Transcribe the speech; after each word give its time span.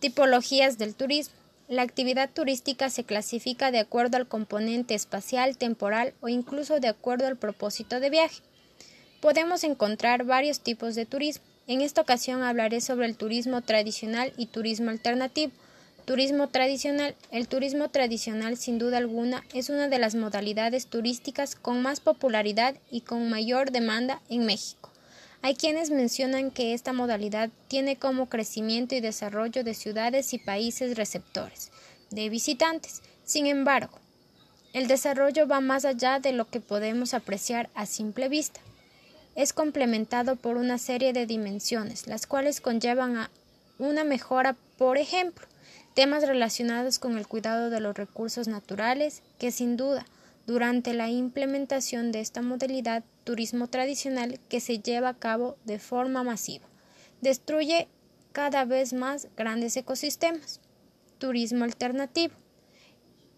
Tipologías 0.00 0.76
del 0.76 0.94
turismo. 0.94 1.34
La 1.68 1.80
actividad 1.80 2.28
turística 2.30 2.90
se 2.90 3.04
clasifica 3.04 3.70
de 3.70 3.78
acuerdo 3.78 4.18
al 4.18 4.28
componente 4.28 4.94
espacial, 4.94 5.56
temporal 5.56 6.12
o 6.20 6.28
incluso 6.28 6.80
de 6.80 6.88
acuerdo 6.88 7.26
al 7.26 7.38
propósito 7.38 7.98
de 7.98 8.10
viaje. 8.10 8.42
Podemos 9.22 9.64
encontrar 9.64 10.24
varios 10.24 10.60
tipos 10.60 10.94
de 10.94 11.06
turismo. 11.06 11.44
En 11.66 11.80
esta 11.80 12.02
ocasión 12.02 12.42
hablaré 12.42 12.82
sobre 12.82 13.06
el 13.06 13.16
turismo 13.16 13.62
tradicional 13.62 14.34
y 14.36 14.46
turismo 14.46 14.90
alternativo. 14.90 15.52
Turismo 16.04 16.48
tradicional. 16.48 17.16
El 17.32 17.48
turismo 17.48 17.88
tradicional, 17.88 18.58
sin 18.58 18.78
duda 18.78 18.98
alguna, 18.98 19.44
es 19.54 19.70
una 19.70 19.88
de 19.88 19.98
las 19.98 20.14
modalidades 20.14 20.88
turísticas 20.88 21.56
con 21.56 21.80
más 21.80 22.00
popularidad 22.00 22.76
y 22.90 23.00
con 23.00 23.30
mayor 23.30 23.72
demanda 23.72 24.20
en 24.28 24.44
México. 24.44 24.92
Hay 25.42 25.54
quienes 25.54 25.90
mencionan 25.90 26.50
que 26.50 26.74
esta 26.74 26.92
modalidad 26.92 27.50
tiene 27.68 27.96
como 27.96 28.28
crecimiento 28.28 28.94
y 28.94 29.00
desarrollo 29.00 29.62
de 29.62 29.74
ciudades 29.74 30.32
y 30.32 30.38
países 30.38 30.96
receptores 30.96 31.70
de 32.10 32.28
visitantes. 32.28 33.02
Sin 33.24 33.46
embargo, 33.46 33.98
el 34.72 34.88
desarrollo 34.88 35.46
va 35.46 35.60
más 35.60 35.84
allá 35.84 36.20
de 36.20 36.32
lo 36.32 36.48
que 36.48 36.60
podemos 36.60 37.14
apreciar 37.14 37.70
a 37.74 37.86
simple 37.86 38.28
vista. 38.28 38.60
Es 39.34 39.52
complementado 39.52 40.36
por 40.36 40.56
una 40.56 40.78
serie 40.78 41.12
de 41.12 41.26
dimensiones, 41.26 42.06
las 42.06 42.26
cuales 42.26 42.60
conllevan 42.60 43.16
a 43.16 43.30
una 43.78 44.04
mejora, 44.04 44.56
por 44.78 44.98
ejemplo, 44.98 45.46
temas 45.94 46.26
relacionados 46.26 46.98
con 46.98 47.16
el 47.16 47.26
cuidado 47.26 47.70
de 47.70 47.80
los 47.80 47.96
recursos 47.96 48.48
naturales, 48.48 49.22
que 49.38 49.50
sin 49.50 49.76
duda, 49.76 50.06
durante 50.46 50.94
la 50.94 51.10
implementación 51.10 52.12
de 52.12 52.20
esta 52.20 52.40
modalidad 52.42 53.04
turismo 53.24 53.68
tradicional 53.68 54.38
que 54.48 54.60
se 54.60 54.78
lleva 54.78 55.10
a 55.10 55.18
cabo 55.18 55.56
de 55.64 55.78
forma 55.78 56.22
masiva, 56.22 56.66
destruye 57.20 57.88
cada 58.32 58.64
vez 58.64 58.92
más 58.92 59.28
grandes 59.36 59.76
ecosistemas. 59.76 60.60
Turismo 61.18 61.64
alternativo. 61.64 62.34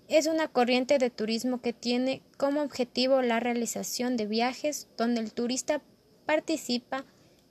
Es 0.08 0.26
una 0.26 0.48
corriente 0.48 0.98
de 0.98 1.10
turismo 1.10 1.60
que 1.60 1.72
tiene 1.72 2.22
como 2.36 2.62
objetivo 2.62 3.22
la 3.22 3.40
realización 3.40 4.16
de 4.16 4.26
viajes 4.26 4.88
donde 4.96 5.20
el 5.20 5.32
turista 5.32 5.82
participa 6.26 7.04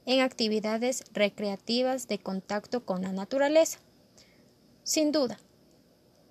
en 0.05 0.22
actividades 0.22 1.03
recreativas 1.13 2.08
de 2.08 2.19
contacto 2.19 2.85
con 2.85 3.03
la 3.03 3.11
naturaleza. 3.11 3.80
Sin 4.83 5.11
duda, 5.11 5.39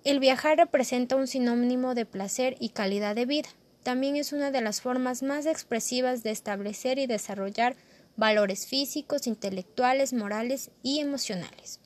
el 0.09 0.21
viajar 0.21 0.57
representa 0.57 1.17
un 1.17 1.27
sinónimo 1.27 1.93
de 1.93 2.05
placer 2.05 2.55
y 2.61 2.69
calidad 2.69 3.13
de 3.13 3.25
vida. 3.25 3.49
También 3.83 4.15
es 4.15 4.31
una 4.31 4.51
de 4.51 4.61
las 4.61 4.79
formas 4.79 5.21
más 5.21 5.45
expresivas 5.45 6.23
de 6.23 6.31
establecer 6.31 6.97
y 6.97 7.07
desarrollar 7.07 7.75
valores 8.15 8.67
físicos, 8.67 9.27
intelectuales, 9.27 10.13
morales 10.13 10.71
y 10.81 11.01
emocionales. 11.01 11.81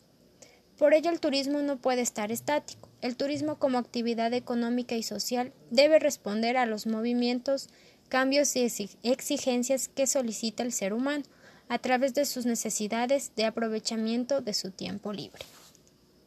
Por 0.78 0.94
ello 0.94 1.09
el 1.09 1.19
turismo 1.19 1.63
no 1.63 1.78
puede 1.78 2.02
estar 2.02 2.31
estático. 2.31 2.89
El 3.02 3.16
turismo 3.16 3.58
como 3.58 3.80
actividad 3.80 4.33
económica 4.33 4.94
y 4.94 5.02
social 5.02 5.52
debe 5.72 5.97
responder 5.97 6.58
a 6.58 6.67
los 6.67 6.85
movimientos, 6.85 7.69
cambios 8.08 8.56
y 8.56 8.72
exigencias 9.02 9.88
que 9.88 10.06
solicita 10.06 10.61
el 10.61 10.73
ser 10.73 10.94
humano 10.94 11.23
a 11.69 11.80
través 11.80 12.13
de 12.13 12.25
sus 12.25 12.45
necesidades 12.45 13.31
de 13.35 13.45
aprovechamiento 13.45 14.41
de 14.41 14.53
su 14.53 14.69
tiempo 14.69 15.11
libre. 15.11 15.44